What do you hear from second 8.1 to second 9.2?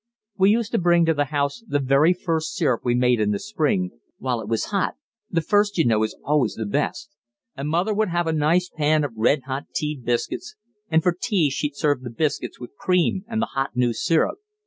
a nice pan of